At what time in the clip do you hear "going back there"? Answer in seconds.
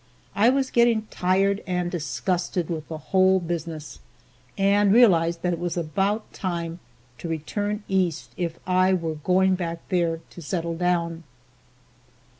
9.13-10.19